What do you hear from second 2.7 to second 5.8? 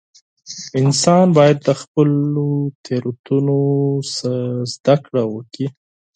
تېروتنو نه زده کړه وکړي.